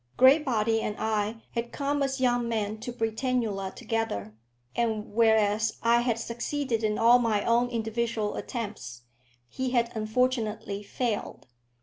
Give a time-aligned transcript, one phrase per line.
[0.17, 4.33] Graybody and I had come as young men to Britannula together,
[4.75, 9.03] and whereas I had succeeded in all my own individual attempts,
[9.47, 11.45] he had unfortunately failed.